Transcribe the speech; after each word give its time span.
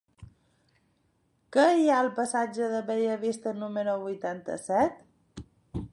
Què 1.57 1.65
hi 1.81 1.85
ha 1.91 1.99
al 2.05 2.09
passatge 2.21 2.71
de 2.73 2.81
Bellavista 2.89 3.53
número 3.65 3.95
vuitanta-set? 4.09 5.07